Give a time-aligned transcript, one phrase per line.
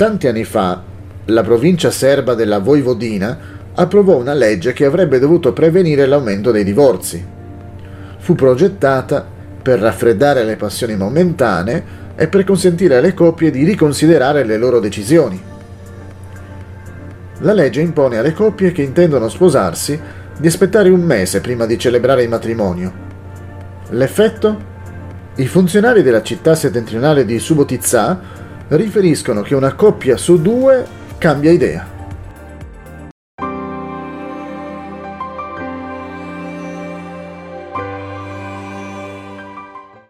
[0.00, 0.82] Tanti anni fa,
[1.26, 3.38] la provincia serba della Voivodina
[3.74, 7.22] approvò una legge che avrebbe dovuto prevenire l'aumento dei divorzi.
[8.16, 9.22] Fu progettata
[9.60, 11.84] per raffreddare le passioni momentanee
[12.16, 15.38] e per consentire alle coppie di riconsiderare le loro decisioni.
[17.40, 20.00] La legge impone alle coppie che intendono sposarsi
[20.38, 22.90] di aspettare un mese prima di celebrare il matrimonio.
[23.90, 24.68] L'effetto?
[25.34, 30.86] I funzionari della città settentrionale di Subotizza riferiscono che una coppia su due
[31.18, 31.99] cambia idea.